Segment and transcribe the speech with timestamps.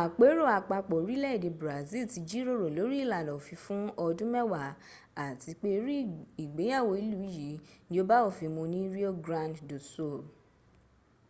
[0.00, 4.70] àpérò àpapọ̀ orílẹ̀èdè brazil ti jíròrò lórí ìlànà òfin fún ọdún mẹ́wàá
[5.24, 5.90] àti pé irú
[6.42, 7.56] ìgbéyàwó ìlú yìí
[7.88, 10.18] ní ó bá òfin mun ní rio grande do sul